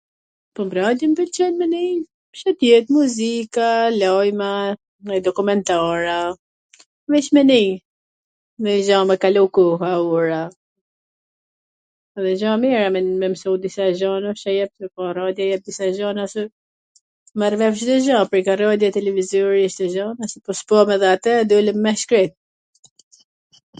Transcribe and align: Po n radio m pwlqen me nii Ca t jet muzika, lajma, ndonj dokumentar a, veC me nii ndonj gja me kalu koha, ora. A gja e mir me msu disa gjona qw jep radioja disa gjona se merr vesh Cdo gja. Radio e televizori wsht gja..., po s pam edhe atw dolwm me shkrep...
Po 0.57 0.61
n 0.67 0.71
radio 0.79 1.05
m 1.09 1.11
pwlqen 1.19 1.53
me 1.57 1.65
nii 1.73 1.93
Ca 2.41 2.51
t 2.61 2.69
jet 2.69 2.85
muzika, 2.93 3.67
lajma, 3.99 4.47
ndonj 5.03 5.19
dokumentar 5.27 6.03
a, 6.13 6.15
veC 7.15 7.25
me 7.37 7.41
nii 7.51 7.67
ndonj 8.59 8.79
gja 8.87 8.97
me 9.09 9.15
kalu 9.25 9.43
koha, 9.57 9.91
ora. 10.21 10.41
A 12.17 12.27
gja 12.39 12.51
e 12.55 12.57
mir 12.63 12.89
me 13.19 13.27
msu 13.35 13.51
disa 13.67 13.85
gjona 14.01 14.31
qw 14.41 14.49
jep 14.57 14.95
radioja 15.21 15.57
disa 15.69 15.85
gjona 15.99 16.23
se 16.33 16.41
merr 17.41 17.55
vesh 17.63 17.81
Cdo 17.83 17.95
gja. 18.07 18.55
Radio 18.63 18.87
e 18.89 18.93
televizori 18.97 19.63
wsht 19.69 19.81
gja..., 19.93 20.05
po 20.45 20.51
s 20.59 20.67
pam 20.71 20.87
edhe 20.97 21.07
atw 21.15 21.33
dolwm 21.53 21.79
me 21.85 21.91
shkrep... 22.01 22.31